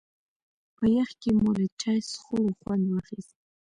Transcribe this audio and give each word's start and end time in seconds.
په 0.75 0.83
يخ 0.95 1.09
کې 1.21 1.31
مو 1.39 1.51
له 1.59 1.67
چای 1.81 1.99
څښلو 2.09 2.51
خوند 2.59 2.83
واخيست. 2.87 3.35